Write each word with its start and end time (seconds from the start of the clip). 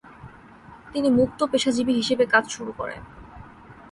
তিনি 0.93 1.09
মুক্তপেশাজীবী 1.09 1.93
হিসেবে 1.93 2.25
কাজ 2.25 2.43
শুরু 2.49 2.71
করেন। 2.71 3.01